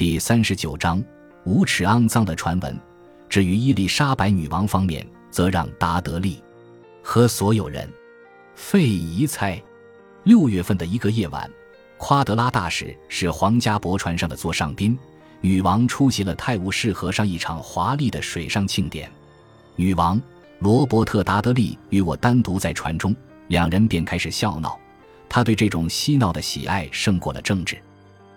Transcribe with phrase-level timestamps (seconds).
[0.00, 1.04] 第三十九章
[1.44, 2.74] 无耻肮脏的传闻。
[3.28, 6.42] 至于伊丽莎白女王方面，则让达德利
[7.02, 7.86] 和所有人
[8.54, 9.62] 费疑猜。
[10.24, 11.50] 六月份的一个夜晚，
[11.98, 14.98] 夸德拉大使是皇家驳船上的座上宾，
[15.42, 19.12] 女王出席了泰晤士河上一场华丽的水上庆典。
[19.76, 20.18] 女王
[20.60, 23.14] 罗伯特·达德利与我单独在船中，
[23.48, 24.80] 两人便开始笑闹。
[25.28, 27.78] 他对这种嬉闹的喜爱胜过了政治。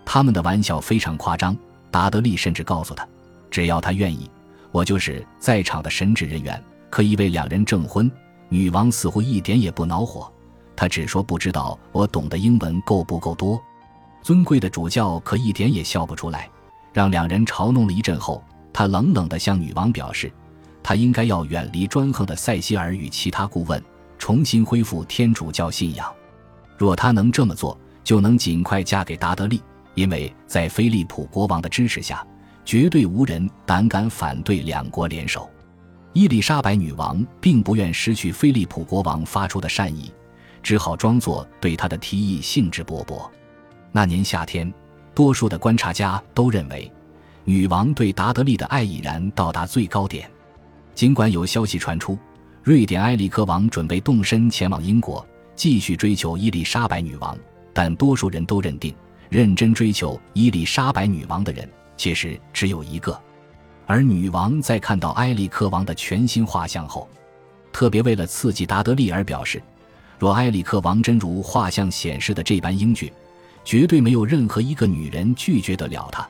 [0.05, 1.55] 他们的玩笑非常夸张。
[1.91, 3.07] 达德利甚至告诉他，
[3.51, 4.29] 只要他愿意。
[4.71, 8.11] 我就是在场的神职人员，可以为两人证婚。
[8.49, 10.31] 女王似乎一点也不恼火，
[10.75, 13.61] 她只说不知道我懂得英文够不够多。
[14.21, 16.49] 尊贵的主教可一点也笑不出来，
[16.91, 20.31] 让两人嘲弄了一阵后，他冷冷地向女王表示，
[20.81, 23.83] 他应该要远离专横的塞西尔与其他顾问，
[24.17, 26.11] 重新恢复天主教信仰。
[26.77, 29.61] 若他能这么做，就能尽快嫁给达德利，
[29.95, 32.25] 因为在菲利普国王的支持下。
[32.65, 35.49] 绝对无人胆敢反对两国联手。
[36.13, 40.11] 伊丽莎白女王并不愿失去菲利普国王发出的善意，
[40.61, 43.29] 只好装作对他的提议兴致勃勃。
[43.91, 44.71] 那年夏天，
[45.13, 46.89] 多数的观察家都认为，
[47.43, 50.29] 女王对达德利的爱已然到达最高点。
[50.95, 52.17] 尽管有消息传出，
[52.63, 57.37] 瑞典埃里克王准备动身前往英国，继续追求伊丽莎白女王，
[57.73, 58.95] 但多数人都认定，
[59.33, 61.67] 认真追求伊丽莎白女王的人。
[61.97, 63.19] 其实只有一个，
[63.87, 67.09] 而女王在看到埃里克王的全新画像后，
[67.71, 69.59] 特别为了刺激达德利而表示：
[70.19, 73.11] 若埃里克王真如画像显示的这般英俊，
[73.65, 76.27] 绝对没有任何一个女人拒绝得了他。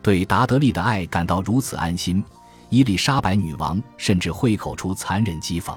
[0.00, 2.22] 对达德利的爱感到如此安心，
[2.70, 5.76] 伊丽莎白女王甚至会口出残忍讥讽。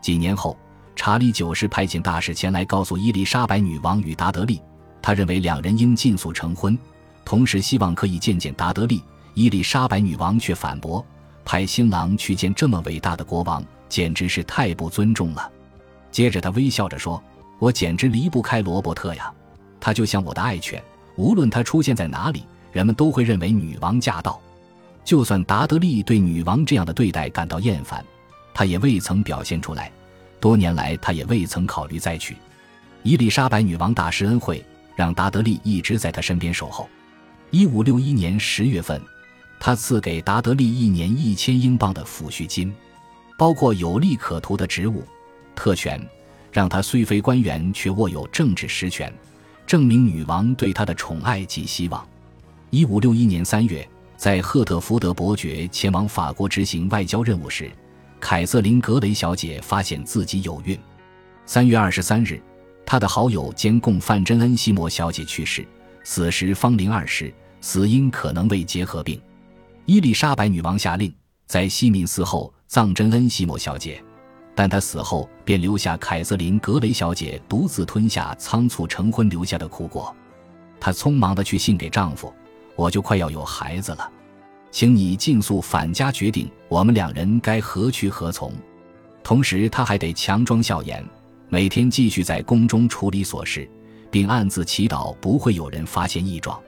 [0.00, 0.56] 几年后，
[0.96, 4.62] 查理九世派遣大使前来告诉伊丽莎白女王与达德利，
[5.02, 6.78] 他认为两人应尽速成婚。
[7.24, 9.02] 同时希望可以见见达德利，
[9.34, 11.04] 伊丽莎白女王却反驳
[11.44, 15.50] ：“派新郎去见这么伟大的国王，简直是太不尊重了。”
[16.10, 17.22] 接着他微笑着说
[17.60, 19.32] ：“我简直离不开罗伯特呀，
[19.78, 20.82] 他就像我的爱犬，
[21.16, 24.40] 无论他出现在哪里，人们都会认为女王驾到。
[25.04, 28.04] 就算达德利对女王这样的对待感到厌烦，
[28.52, 29.90] 他也未曾表现出来。
[30.40, 32.36] 多年来，他也未曾考虑再娶。
[33.02, 34.64] 伊丽莎白女王大施恩惠，
[35.00, 36.86] 让达德利一直在他身边守候。”
[37.50, 39.00] 一五六一年十月份，
[39.58, 42.70] 他赐给达德利一年一千英镑的抚恤金，
[43.38, 45.02] 包括有利可图的职务
[45.56, 45.98] 特权，
[46.52, 49.10] 让他虽非官员却握有政治实权，
[49.66, 52.06] 证明女王对他的宠爱及希望。
[52.68, 53.88] 一五六一年三月，
[54.18, 57.72] 在赫特福德伯爵前往法国执行外交任务时，
[58.20, 60.78] 凯瑟琳·格雷小姐发现自己有孕。
[61.46, 62.40] 三月二十三日，
[62.90, 65.64] 他的好友兼共犯珍恩西摩小姐去世。
[66.02, 69.22] 死时方龄二十，死因可能为结核病。
[69.86, 71.14] 伊丽莎白女王下令
[71.46, 74.02] 在西敏寺后葬珍恩西莫小姐，
[74.56, 80.12] 但她死后便留下凯瑟琳格雷小姐独自吞下仓促成婚留下的苦果。
[80.80, 82.34] 她匆忙地去信给丈夫
[82.74, 84.10] ：“我就快要有孩子了，
[84.72, 88.52] 请你尽速返家决定我们两人该何去何从。”
[89.22, 91.06] 同时，她还得强装笑颜，
[91.50, 93.68] 每天继续在宫中处理琐事。
[94.10, 96.60] 并暗自祈祷不会有人发现异状，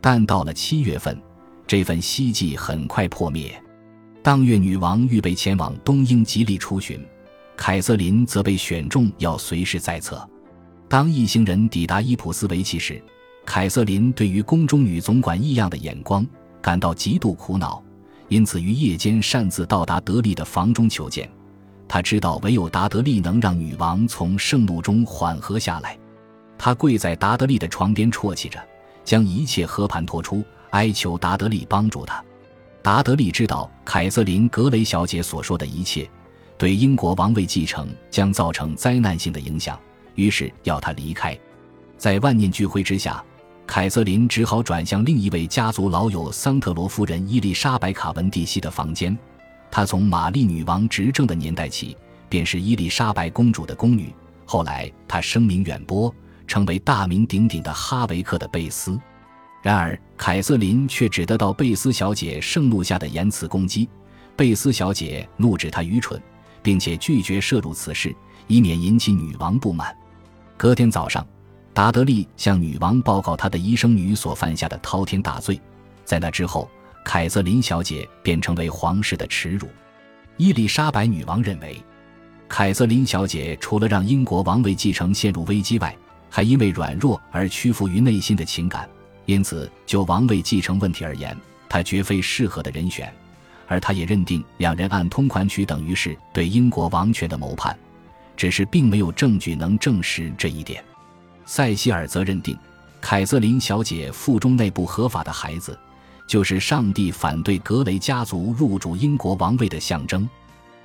[0.00, 1.20] 但到了七月份，
[1.66, 3.62] 这份希冀很快破灭。
[4.22, 6.98] 当月，女王预备前往东英吉利出巡，
[7.56, 10.26] 凯瑟琳则被选中要随时在侧。
[10.88, 13.02] 当一行人抵达伊普斯维奇时，
[13.44, 16.26] 凯瑟琳对于宫中女总管异样的眼光
[16.62, 17.82] 感到极度苦恼，
[18.28, 21.30] 因此于夜间擅自到达德利的房中求见。
[21.88, 25.98] 他知道唯有达德利能让女王从盛怒中缓和下来。
[26.58, 28.62] 他跪在达德利的床边啜泣着，
[29.04, 32.22] 将一切和盘托出，哀求达德利帮助他。
[32.82, 36.08] 达德利知道凯瑟琳·格雷小姐所说的一切
[36.56, 39.78] 对英国王位继承将造成灾难性的影响，
[40.14, 41.38] 于是要他离开。
[41.96, 43.24] 在万念俱灰之下，
[43.66, 49.16] 凯瑟琳只好转向另一位家族老友桑特罗夫人伊丽莎白·卡文蒂西的房间。
[49.70, 51.96] 她从玛丽女王执政的年代起
[52.28, 54.12] 便是伊丽莎白公主的宫女，
[54.44, 56.14] 后来她声名远播。
[56.46, 58.98] 成为大名鼎鼎的哈维克的贝斯，
[59.62, 63.86] 然而凯瑟琳却只得到贝斯小姐盛怒下的言辞攻击。
[64.34, 66.18] 贝斯小姐怒指她愚蠢，
[66.62, 68.16] 并且拒绝涉入此事，
[68.46, 69.94] 以免引起女王不满。
[70.56, 71.22] 隔天早上，
[71.74, 75.60] 达德利向女王报告他的医生女所犯下的滔天大罪。
[76.02, 76.66] 在那之后，
[77.10, 79.66] 凯瑟琳小姐便成为皇室的耻辱。
[80.36, 81.82] 伊丽莎白女王认为，
[82.46, 85.96] 凯瑟琳小姐除了让英国王位继承陷入危机外，
[86.28, 88.86] 还因为软弱而屈服于内心的情感，
[89.24, 91.34] 因此就王位继承问题而言，
[91.66, 93.10] 他绝非适合的人选。
[93.66, 97.74] 而他也认定两人按通款曲等于是对英国王权的谋叛，
[98.36, 100.84] 只是并没有证据能证实这一点。
[101.46, 102.54] 塞西尔则认定，
[103.00, 105.78] 凯瑟琳小姐腹中那不合法的孩子，
[106.28, 110.28] 就是上帝反对格雷家族入主英国王位的象征。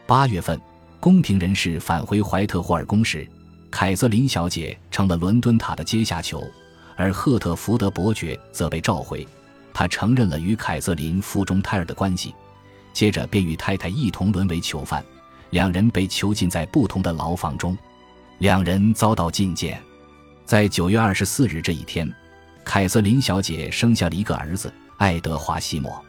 [0.07, 0.59] 八月份，
[1.01, 3.27] 宫廷人士返回怀特霍尔宫时，
[3.69, 6.41] 凯瑟琳小姐成了伦敦塔的阶下囚，
[6.95, 9.27] 而赫特福德伯爵则被召回。
[9.73, 12.33] 他承认了与凯瑟琳腹中胎儿的关系。
[12.93, 15.03] 接着便与太太一同沦为囚犯，
[15.49, 17.75] 两人被囚禁在不同的牢房中，
[18.37, 19.81] 两人遭到禁见。
[20.45, 22.07] 在九月二十四日这一天，
[22.63, 24.71] 凯瑟琳小姐生下了一个儿子
[25.03, 26.01] 爱德华西莫。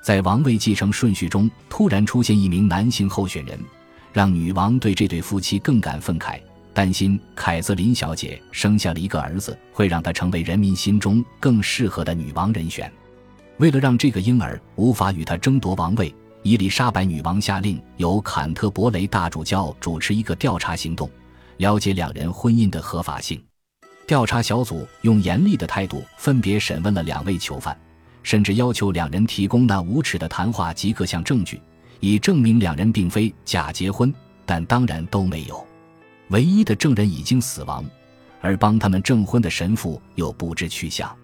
[0.00, 3.60] 在王位继承顺序中突然出现一名男性候选人，
[4.14, 6.40] 让女王对这对夫妻更感愤慨，
[6.72, 12.90] 担心凯瑟琳小姐生下了一个儿子会让她成为人民心中更适合的女王人选。
[13.58, 21.10] 为了让这个婴儿无法与她争夺王位，伊丽莎白女王下令由坎特伯雷大主教主持一个调查行动，
[21.58, 23.38] 了解两人婚姻的合法性。
[24.06, 27.78] 调查小组用严厉的态度分别审问了两位囚犯，
[28.22, 31.60] 甚至要求两人提供那无耻的谈话及各项证据，
[32.00, 34.12] 以证明两人并非假结婚。
[34.46, 35.64] 但当然都没有。
[36.30, 37.84] 唯一的证人已经死亡，
[38.40, 41.14] 而帮他们证婚的神父又不知去向。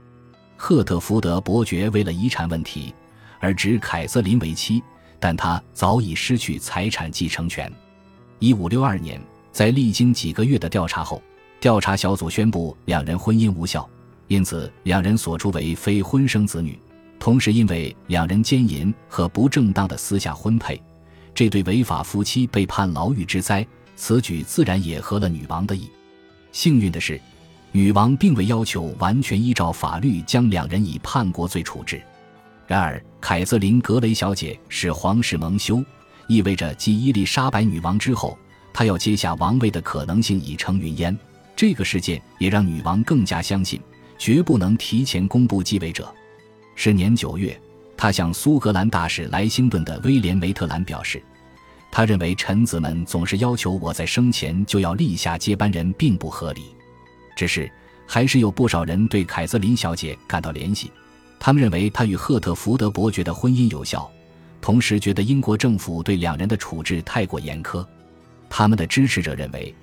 [0.56, 2.94] 赫特福德伯爵为了遗产问题
[3.40, 4.80] 而指凯瑟琳为妻，
[5.18, 7.70] 但他早已失去财产继承权。
[8.38, 9.20] 一五六二年，
[9.50, 11.20] 在历经几个月的调查后，
[11.58, 13.88] 调查小组宣布两人婚姻无效，
[14.28, 16.78] 因此两人所出为非婚生子女。
[17.18, 20.80] 同时，因为两人奸淫和不正当的私下婚配，
[21.34, 23.66] 这对违法夫妻被判牢狱之灾。
[23.96, 25.90] 此举自然也合了女王的意。
[26.52, 27.20] 幸运的是。
[27.72, 32.00] 女王并未要求完全依照法律将两人以叛国罪处置。
[32.66, 35.84] 然而，凯瑟琳·格雷小姐是皇室蒙羞，
[36.26, 38.38] 意味着继伊丽莎白女王之后，
[38.72, 41.14] 她要接下王位的可能性已成云烟。
[41.54, 43.78] 这个事件也让女王更加相信，
[44.16, 46.10] 绝不能提前公布继位者。
[46.76, 47.58] 是年九月，
[47.96, 51.20] 他向苏格兰大使莱辛顿的威廉·梅特兰表示，
[51.90, 56.66] 他认为臣子们总是要求我在生前就要立下接班人，并不合理。
[57.34, 57.70] 只是，
[58.06, 60.92] 还是有不少人对凯瑟琳小姐感到怜惜，
[61.40, 64.08] 他们认为她与赫特福德伯爵的婚姻有效，
[64.60, 67.84] 同时觉得英国政府对两人的处置太过严苛。
[68.50, 69.74] 他们的支持者认为，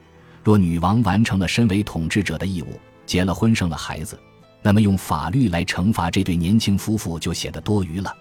[0.43, 4.17] 若女王完成了身为统治者的义务，结了婚，生了孩子，
[4.63, 8.15] 那么用法律来惩罚这对年轻夫妇就显得多余了。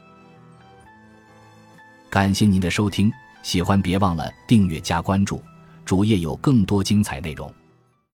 [2.11, 3.11] 感谢您的收听，
[3.43, 5.41] 喜欢别忘了订阅加关注，
[5.85, 7.50] 主页有更多精彩内容。